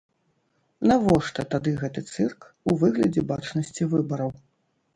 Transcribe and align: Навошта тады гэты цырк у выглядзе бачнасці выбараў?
Навошта 0.91 1.45
тады 1.51 1.73
гэты 1.83 2.01
цырк 2.15 2.49
у 2.73 2.77
выглядзе 2.87 3.21
бачнасці 3.35 3.91
выбараў? 3.95 4.37